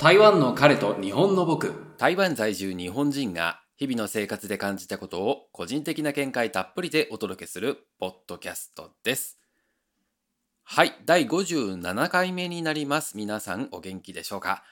[0.00, 9.38] 台湾の彼と日本の僕台湾在住日本人が日々の生活で感じたことを個人的な見解たっぷりでお届けするポッドキャストです。
[10.64, 13.14] はい、第57回目になります。
[13.14, 14.64] 皆さんお元気でしょうか？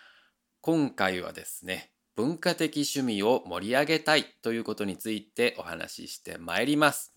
[0.63, 7.13] 今回はですね、文化的趣味を盛り上げたいということについてお話ししてまいります。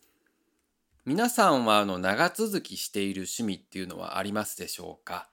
[1.05, 5.29] 皆さんはあの長続きしている趣味っていうのはありますでしょうか？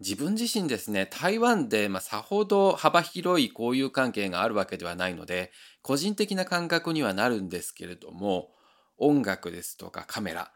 [0.00, 5.50] 自分自身ですね、台湾で、まあ、さほど幅広い交友関係があるわけではないので、
[5.82, 8.50] 個人的な感覚にはなるんですけれども、
[8.96, 10.52] 音楽ですとかカメラ、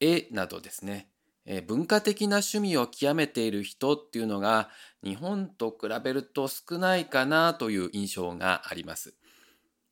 [0.00, 1.10] 絵などですね、
[1.44, 4.70] えー文化的な趣味を極めている人っていうのが、
[5.04, 9.14] 日本と比べると少ないかなという印象があります。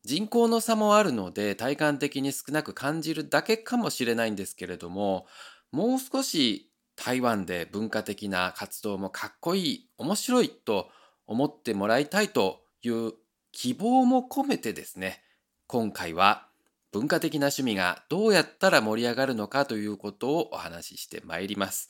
[0.03, 5.27] 人口の差もあるので、体感的に少なく感じるだけかもしれないんですけれども、
[5.71, 6.68] もう少し
[6.99, 10.89] 台湾で文化的な活動もかっこいい、面白いと
[11.27, 13.13] 思ってもらいたいという
[13.53, 15.23] 希望も込めてですね、
[15.65, 16.49] 今回は
[16.91, 21.89] 文化的な趣味がどうやったら盛り上がるのかということをお話ししてまいります。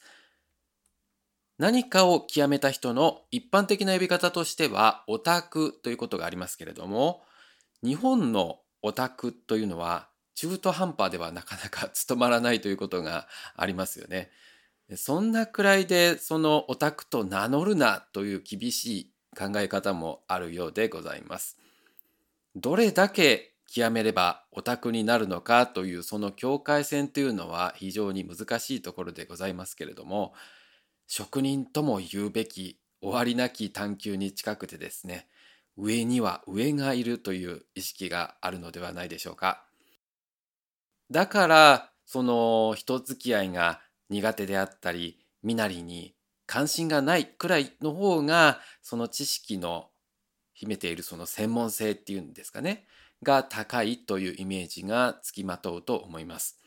[1.57, 7.23] 何かを極めた人の一般的な呼び方としてはオタクということがありますけれども、
[7.83, 14.29] 日本のオタクというのは中途半端ではなかなか務まらないということがありますよね。
[14.95, 21.57] そんなくらいでそのオタクと名乗るなという厳しい考え方もあるようでございます。
[22.55, 30.33] どれだけ極めればオタクになるのかというその境界線というのは非常に難しいところでございますけれども
[31.07, 35.27] 職人とも言うべき終わりなき探求に近くてですね
[35.77, 39.63] 上には上がいるという意識があるのではないでしょうか。
[41.09, 49.89] だからその人付き合いが苦手であったり身なりに関心がないくらいの方がその知識の
[50.53, 52.85] 秘めているその専門性っていうんですかね
[53.23, 56.57] が高いというイメージがつきまとうと思います。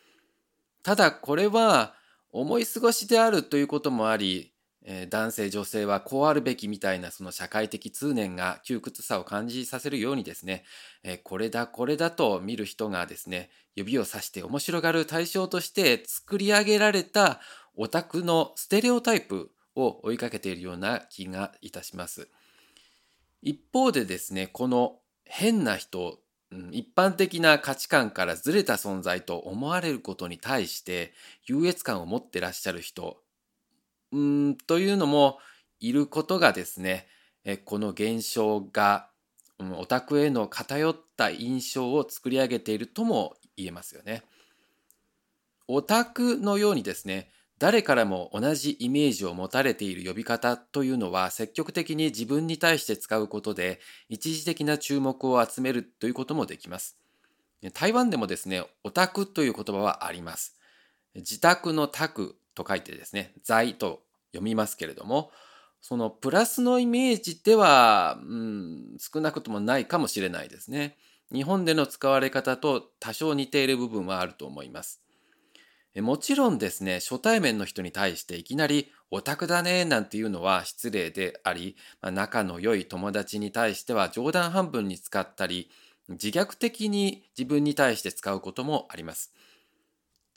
[0.83, 1.95] ただこれは
[2.31, 4.52] 思い過ごしであるということもあり、
[4.85, 10.65] えー男性女性はこうあるべきみたいなその社会的通念が窮屈さを感じさせるようにですね、
[11.03, 17.41] えーこれだこれだと見る人がですね指をさして面白がる対象として作り上げられた
[17.77, 22.29] オタクのステレオタイプを追いかけているような気がいたします。
[23.43, 26.19] 一方でですねこの変な人
[26.71, 31.13] 一般的な価値観からずれた存在と思われることに対して
[31.47, 33.23] 優越感を持ってらっしゃる人
[34.13, 35.39] うんというのも
[35.81, 37.07] いることがですね
[37.45, 39.09] えこの現象が
[39.59, 44.23] うんオタクへの偏った印象を作り上げているとも言えますよね。
[45.69, 56.99] オタクのようにですね誰からも同じイメージを持たれている呼び方というのは積極的に自分に対して使うことで一時的な注目を集めるということもできます。
[57.71, 60.57] 台湾でもですね、オタクという言葉はあります。
[61.15, 64.03] 自宅の宅と書いてですね、在と
[64.33, 65.31] 読みますけれども、
[65.81, 70.97] そのプラスのイメージでは、うん、少なくともないかもしれないですね。
[71.33, 75.03] 日本での使われ方と多少似ている部分はあると思います。
[75.95, 85.71] えもちろんですね、初対面の人に対していきなりオタクだねなんていうのは失礼であり、まあ仲の良い友達に対しては冗談半分に使ったり、
[86.09, 89.33] 自虐的に自分に対して使うこともあります。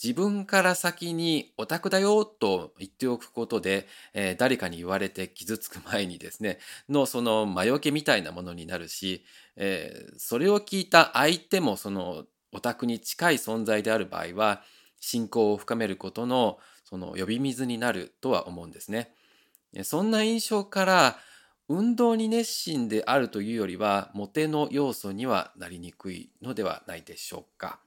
[0.04, 9.24] 自分から先にオタクだよと言っておくことで、えー誰かに言われて傷つく前にですね、のその魔除けみたいなものになるし、
[9.56, 14.64] えーそれを聞いた相手もそのオタクに近い存在である場合は、
[15.00, 19.14] 信仰を深めることのその呼び水になるとは思うんですね。
[19.84, 21.20] そんな印象から
[21.70, 27.85] 運動に熱心であるというよりはモテの要素にはなりにくいのではないでしょうか。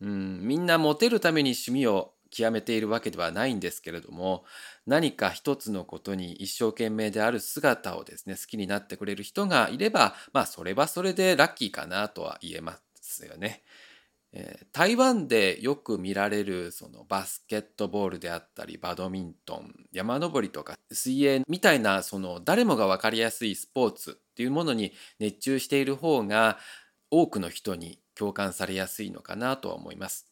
[0.00, 4.44] うん、みんなモテるために趣味を極めているわけではないんですけれども
[4.86, 13.62] 何か一つのことに一生懸命である姿をですね好きになってくれる人がいればまあそれはそれでラッキーかなとは言えますよね。
[14.32, 26.58] えー台湾でよく見られるそのバスケットボールであったりバドミントン山登りとか水泳みたいなその誰もが分かりやすいスポーツっていうものに熱中している方が
[27.10, 30.26] 多くの人に共感されやすいのかなとは思います。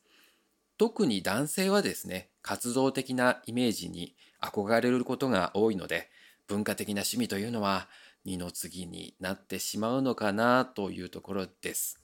[0.77, 6.11] 特に男性はですね活動的なイメージに憧れることが多いので
[6.49, 7.89] 文化的な趣味というのは
[8.25, 12.01] 二の次になってしまうのかなというところです。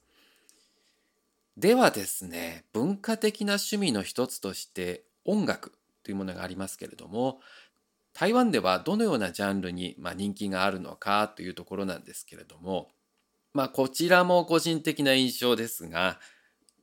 [1.56, 5.72] ではですね文化的な趣味の一つとして音楽
[6.04, 7.40] というものがありますけれども
[8.12, 12.88] 台湾ではどのようなジャンルに、ま、人気があるのかというところなんですけれども、
[13.52, 16.20] まあ、こちらも個人的な印象ですが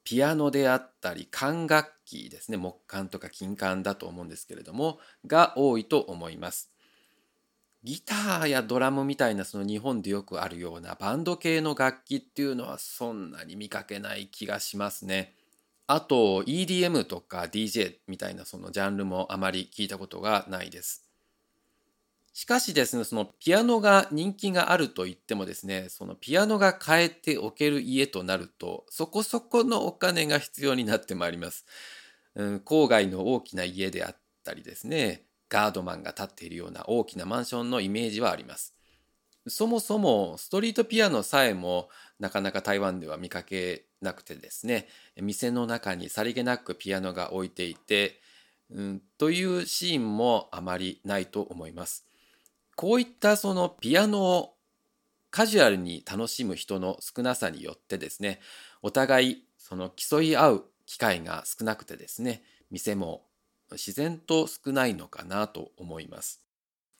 [0.03, 6.71] ピアノであったり管楽器ですね木管とか金管だと思うんですけれどもが多いと思います。
[7.83, 15.35] ギターやドラムみたいなその日本でよくあるようなバンド系の楽器っていうのはそんなに見かけない気がしますね。
[15.87, 21.06] あと EDM とか DJ みたいなそのジャンルもあまり聞いたことがないです。
[22.37, 31.65] しかしですね、そのピアノが人気があると言ってもですね、そのピアノが変えておける家となると、そこそこのお金が必要になってまいります。
[32.35, 38.75] うん、郊外の大きな家であったりですね、ガードマンが立っているような大きなマンションのイメージはあります。
[39.47, 44.87] そもそもストリートピアノさえもなかなか台湾では見かけなくてですね
[45.19, 48.19] 店の中にさりげなくピアノが置いていて、
[48.69, 52.06] うん、というシーンもあまりないと思います。
[52.77, 54.53] こういったそのピアノを
[55.31, 58.39] カジュアルに楽しむ人の少なさによってですね
[58.83, 63.23] お互いその競い合う機会が少なくてですね店も
[63.71, 66.41] 自然と少ないのかなと思います。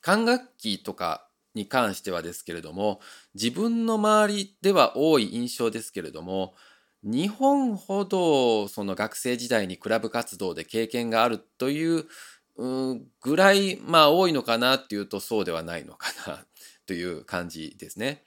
[0.01, 2.99] 管楽器とかに関してはですけれども
[3.35, 6.55] 自分の周りでは多い印象ですけれども
[7.03, 12.05] 日本ほどその学生時代にクラブ活動で経験があるという
[12.57, 16.45] ぐらいまあ多いのかなっていうとそうではないのかな
[16.87, 18.23] という感じですね。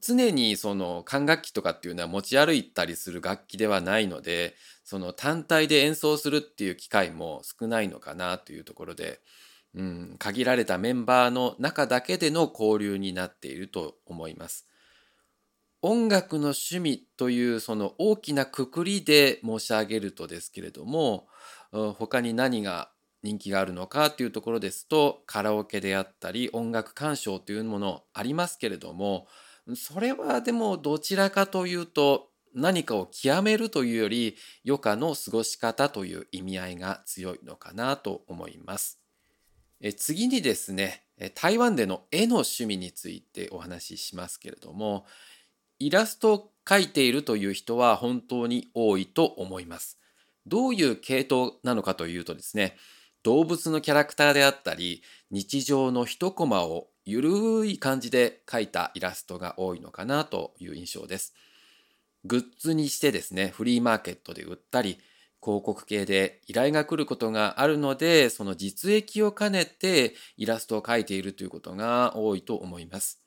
[0.00, 9.20] 常にその管楽器とかっていうのは持ち歩いたりする楽器ではないのでその単体で演奏するっていう機会も少ないのかなというところで、
[9.74, 14.66] うん、限られたメンバーの中だけでの交流になっていると思います。
[15.80, 21.28] 音楽の趣味というその大きなくくりで申し上げるとですけれども
[21.70, 22.90] 他に何が
[23.22, 29.26] 人気があるのかっていうところですとカラオケであったり音楽鑑賞というものありますけれども
[29.74, 34.36] それはでもどちらかというと何かを極めるというより
[34.66, 39.00] 余暇の過ごし方という意味合いが強いのかなと思います。
[39.80, 41.04] え次にですね
[41.34, 45.06] 台湾での絵の趣味についてお話ししますけれども
[45.78, 49.98] イラストを描いているという人は本当に多いと思います。
[50.46, 52.76] どういう系統なのかというとですね
[53.22, 61.34] 動物のキャラクターであったり日常の一コマをゆるい感じで描いたイラストが多いのかなという印象です。
[62.24, 64.98] グッズにしてですねフリーマーケットで売ったり
[65.42, 73.22] 広告系で依頼が来ることがあるのでその実益を兼ねてイラストを描いているということが多いと思います。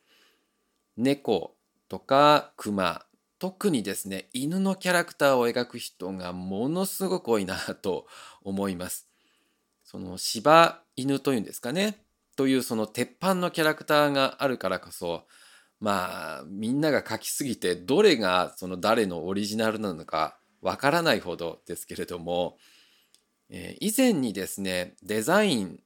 [0.98, 1.56] 猫
[1.90, 3.02] とか熊
[3.40, 8.06] 特にですね犬のキャラクターを描く人がものすごく多いなと
[8.44, 9.11] 思います。
[9.92, 11.98] その柴犬というんですかね。
[12.38, 15.28] というその鉄板のキャラクターがあるからこそ
[15.82, 22.58] まあみんなが描きすぎてどれがその誰のオリジナルなのかわからないほどですけれども、
[23.50, 25.82] えー、以前にですねデザイン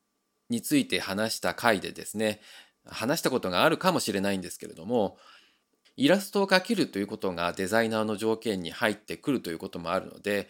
[0.52, 2.42] について話した回でですね
[2.86, 5.18] 話したことがあるかもしれないんですけれども
[5.98, 10.48] イラストを描けるということがデザイナーの条件に入ってくるということもあるので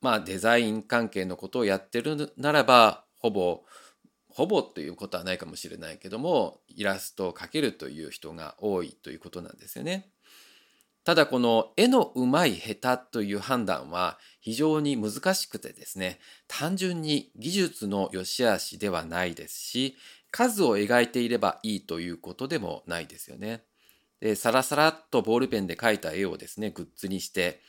[0.00, 3.64] まあデザイン関係のことをやってるならばほぼ
[4.28, 10.10] ほぼということはないかもしれないけどもイラストを描けるという人が多いということなんですよね。
[11.04, 19.96] ただこの絵のうまい下手という判断は非常に難しくてですね単純に技術の良し悪しではないですし
[20.32, 23.62] 数を描いていればいいということでもないですよね。
[24.20, 27.60] でサラサラっとボールペンで描いた絵をですねグッズにして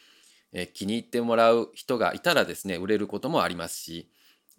[0.53, 4.09] え気に入ってもらう人がいたらですね売れることもありますし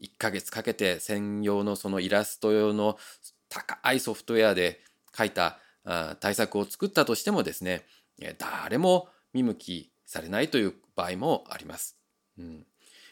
[0.02, 2.99] 1ヶ月かけて専用のそのイラスト用の
[3.49, 4.80] 高いソフトウェアで
[5.16, 5.59] 書いた
[6.21, 7.85] 対策を作ったとしてもですね
[8.38, 11.97] 誰も見向きされないという場合もあります。
[12.38, 12.66] うん、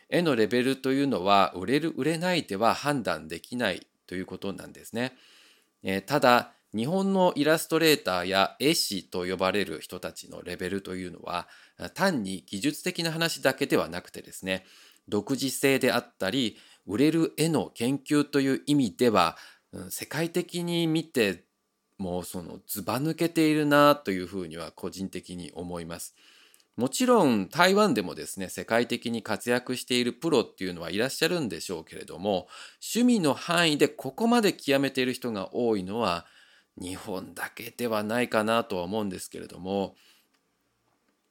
[0.08, 5.16] 絵のレベルというのは売れる売れないでは判断できないということなんですね。
[5.82, 11.48] えただ日本のイラストレーターや絵師と呼ばれる人たちのレベルというのは
[11.94, 14.64] 単に技術的な話だけではなくてですね
[15.08, 16.56] 独自性であったり
[16.86, 19.36] 売れる絵の研究という意味では
[19.90, 21.44] 世界的に見て
[21.98, 26.14] もうそのずば抜けているなというふうには個人的に思います。
[26.76, 32.48] もちろん台湾でもですね世界的に活躍しているプロっていうのはいらっしゃるんでしょうけれども
[32.94, 36.26] 趣味の範囲でここまで極めている人が多いのは
[36.80, 39.94] 日本だけではないかなとは思うんですけれども、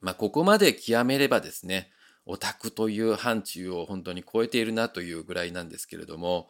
[0.01, 1.91] まあ、ここまで極めればですね、
[2.25, 6.49] オタクという範疇を本当に超えているなというぐらいなんですけれども、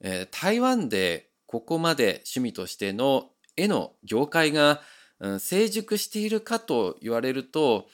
[0.00, 4.80] えー台湾でここまで趣味としての絵の業界が、
[5.20, 7.88] うん成熟しているかと言われると、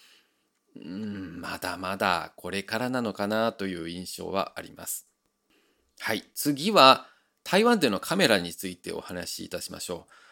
[0.76, 5.08] うん、まだまだこれからなのかなという印象はあります。
[6.00, 7.06] はい、次は
[7.42, 10.23] 台湾でのカメラについてお話しいたしましょう。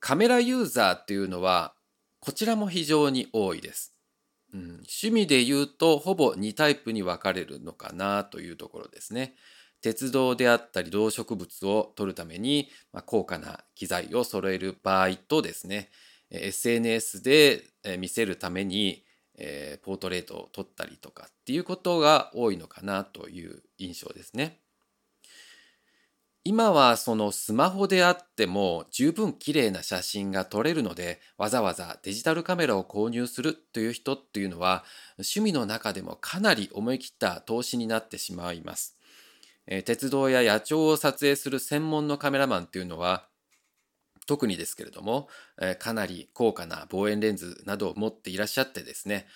[0.00, 1.74] カメラユーザーっていうのは
[2.20, 3.94] こちらも非常に多いです。
[4.52, 9.34] うん、趣味で言うとほぼ2タイプに分かれるのかなというところですね。
[9.80, 15.90] 鉄道であったり動植物を撮るために、まあ、高価な機材を揃える場合とですね
[16.30, 17.62] SNS で
[17.98, 19.04] 見せるために、
[19.36, 24.60] えーポートレートを撮ったりとかっていうことが多いのかなという印象ですね。
[26.44, 34.84] 今はそのスマホであっても十分綺麗な写真が撮れるのでわざわざデジタルカメラを購入するという人っていうのは
[35.18, 38.96] 趣味の中でもかなり思い切った投資になってしまいます。
[39.66, 43.28] え鉄道や野鳥を撮影する専門のカメラマンっていうのは
[44.26, 45.28] 特にですけれども、
[45.60, 49.26] えかなり高価な望遠レンズなどを持っていらっしゃってですね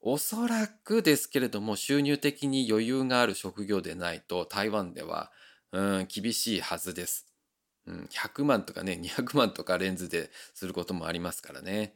[0.00, 5.30] おそらくですけれども収入的に余裕がある職業でないと台湾では
[5.74, 7.26] うん厳しいはずです。
[7.86, 11.94] うん、100万とかね 200万とかレンズですることもありますからね。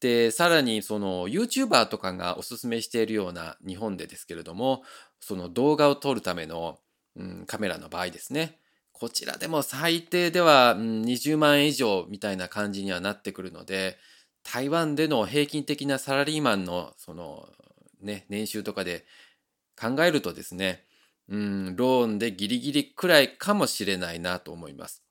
[0.00, 4.82] でさらにその YouTuber とかがおすすめしているような日本でですけれども
[5.20, 6.78] その動画を撮るための、
[7.16, 8.58] うん、カメラの場合ですね
[8.92, 13.96] こちらでも最低では、うん、20万円以上みたいな感じにはなってくるので
[14.42, 17.48] 台湾での平均的なサラリーマンのその、
[18.02, 19.06] ね、年収とかで
[19.80, 20.84] 考えるとですね、
[21.28, 25.02] うん、ローンでギリギリくらいかもしれないなと思います。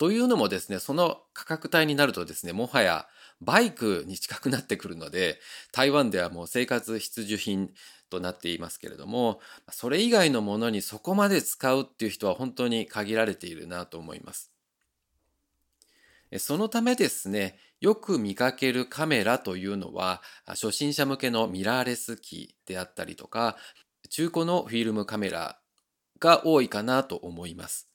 [0.00, 3.06] というのもですねその価格帯になるとですねもはや
[3.42, 5.38] バイクに近くなってくるので
[5.72, 7.70] 台湾ではもう生活必需品
[8.08, 14.50] となっていますけれどもそれ以外のものにそこまで使うっていう人は本当に限られているなと思います。
[16.38, 23.56] そのためですねよく見かけるカメラというのは初心者向けのミラーレス機であったりとか
[24.10, 25.58] 中古のフィルムカメラ
[26.18, 27.88] が多いかなと思います。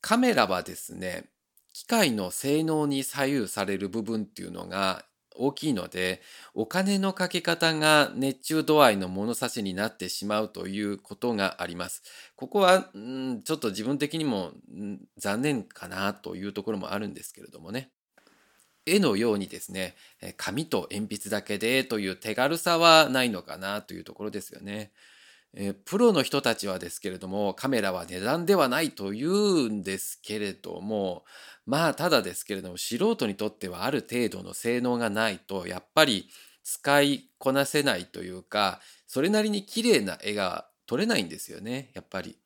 [0.00, 1.30] カメラはですね
[1.72, 5.04] 機械の性能に左右される部分っていうのが
[5.36, 6.22] 大きいので
[6.54, 12.02] お金のかけ方が熱中度合いの物差しになってしまうということがあります。
[12.36, 17.90] ここは、うん、ちょっと自分的にも、うん残念かなというところもあるんですけれどもね。
[18.86, 19.94] 絵のようにですね
[20.36, 24.92] 紙と鉛筆だけでという手軽さはないのかなというところですよね。
[25.84, 31.24] プロの人たちはですけれどもカメラは値段ではないと言うんですけれども
[31.64, 36.28] まあただですけれども素人にとってはある程度の性能がないとやっぱり
[36.64, 42.36] 使いこなせないというかそれなりに綺麗な絵が撮れないんですよねやっぱり。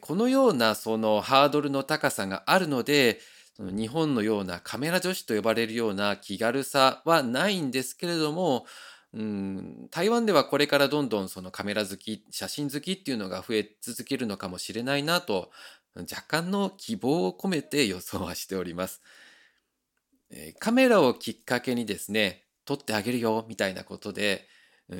[0.00, 3.18] このようなそのハードルの高さがあるので
[3.60, 8.64] その日本のようなカメラ女子と呼ばれるような気軽さはないんですけれども
[9.12, 15.50] うん、台湾ではこれからどんどんそのカメラ好き写真好きっていうのが増え続けるのかもしれないなと
[15.96, 19.02] 若干の希望を込めて予想はしております。
[20.60, 24.46] カメラをきっかけにですね撮ってあげるよみたいなことで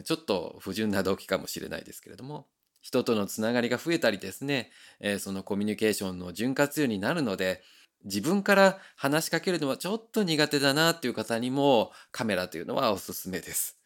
[0.03, 2.49] ちょっと不純な動機かもしれないですけれども
[2.81, 4.73] 人とのつながりが増えたりですね、
[5.21, 7.63] そのコミュニケーションの潤滑油になるので
[8.05, 13.79] 自分から話しかけるのはちょっと苦手だなっていう方にもカメラというのはおすすめです。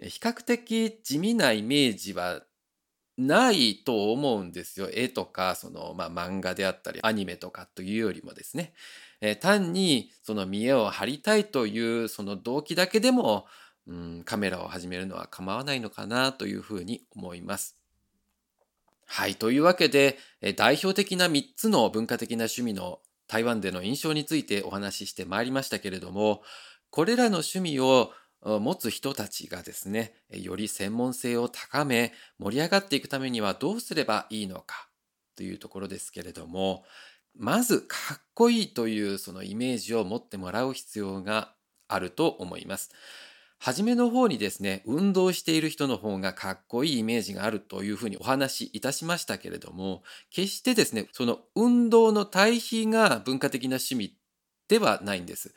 [0.00, 2.42] 比較的地味なイメージは
[3.16, 4.88] ないと思うんですよ。
[4.92, 8.72] 絵とかその、まあ、漫画であったりアニメとかというよりもですね、
[9.20, 13.46] えー単にその見栄を張りたいというその動機だけでも、
[13.88, 17.76] うん、カメラを始めるのは構わないのかなというふうに思います。
[19.04, 19.34] はい。
[19.34, 26.42] というわけで、え代表的な3つの文化的な趣味の台湾での印象についてお話ししてまいりましたけれども、
[26.90, 34.88] これらの趣味を持つ人たちがですね、より専門性を高め、盛り上がっていくためにはどうすればいいのか
[35.36, 36.84] というところですけれども、
[37.36, 41.54] まずかっこいいというそのイメージを持ってもらう必要が
[41.86, 42.90] あると思います。
[43.58, 54.16] 初めの方にですね、運動している人の方がかっこいいイメージがあるというふうにお話しいたしましたけれども、決してですね、その運動の対比が文化的な趣味
[54.68, 55.54] ではないんです。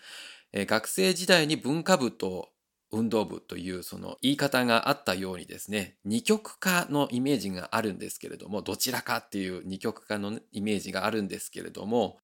[0.54, 2.50] えー学生時代に文化部と
[2.92, 12.18] 運動部というその言い方があったようにですね二極化のイメージがあるんですけれどもどちらかっていう二極化のイメージがあるんですけれども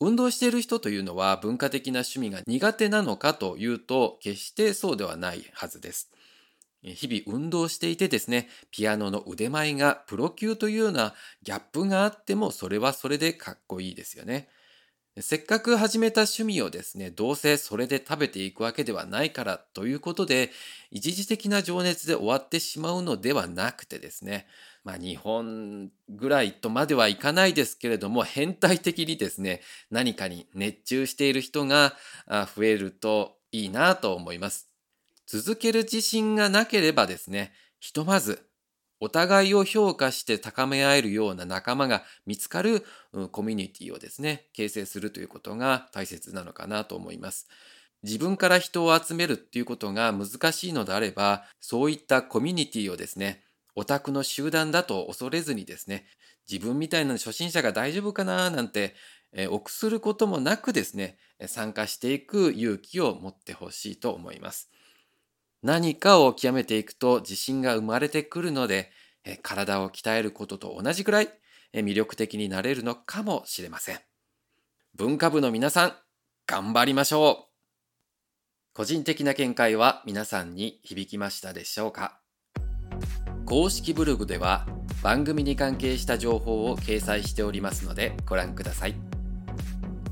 [0.00, 6.10] 運動している人というのは文化的な趣味が苦手なのかというと決してそうではないはずです。
[6.82, 14.48] 日々運動していてですね、ピアノの腕前がプロ級というようなギャップがあってもそれはそれでかっこいいですよね。
[15.18, 20.50] せっかく始めた趣味をですね、どうせそれで食べていくわけではないからということで、
[20.90, 24.46] 一時的な情熱で終わってしまうのではなくてですね、
[24.84, 29.60] まあ日本ぐらいとまではいかないですけれども、変態的にですね、
[29.90, 31.94] 何かに熱中している人が
[32.56, 34.68] 増えるといいなと思います。
[35.26, 38.46] 続ける自信がなければですね、ひとまず
[38.98, 42.84] お互いを評価して高め合えるような仲間が見つかる
[43.32, 47.48] コミュニティをですね、形成するということが大切なのかなと思います。
[48.02, 53.42] 自分から人を集めるっていうことが難しいのであれば、そういったコミュニティをですね、
[53.80, 56.04] オタクの集団だと恐れずにですね、
[56.50, 58.94] 自分みたいな初心者が大丈夫かななんて、
[59.32, 64.70] え臆することもなくですね、参加していく勇気を持ってほしいと思います。
[65.62, 68.92] 何かを極めていくと自信が生まれてくるので、
[69.24, 71.28] え体を鍛えることと同じくらい
[71.72, 74.00] え魅力的になれるのかもしれません。
[74.94, 75.94] 文化部の皆さん、
[76.46, 77.50] 頑張りましょう
[78.74, 82.19] 個人的な見解は皆さんに響きましたでしょうか？
[83.50, 84.64] 公式ブログでは
[85.02, 88.94] 番組に関係した情報を掲載しておりますのでご覧ください。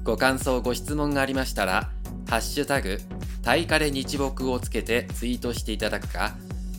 [0.03, 1.89] ご感想、ご質問がありましたら、
[2.29, 2.99] ハッシュタグ
[3.45, 6.33] タイカレ日木をつけてツイートしていただくか、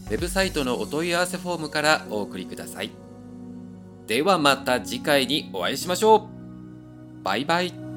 [0.10, 2.92] ウェブサイトのお問い合わせフォームからお送りください。
[4.08, 6.28] ではまた次回にお会いしましょ
[7.22, 7.89] うバイバイ